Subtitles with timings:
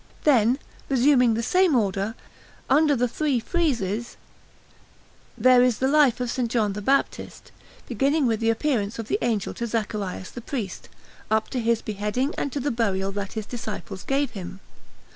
[0.23, 0.57] Then,
[0.89, 2.15] resuming the same order,
[2.71, 4.17] under the three friezes
[5.37, 6.39] there is the life of S.
[6.47, 7.51] John the Baptist,
[7.87, 10.89] beginning with the appearing of the Angel to Zacharias the priest,
[11.29, 14.59] up to his beheading and to the burial that his disciples gave him.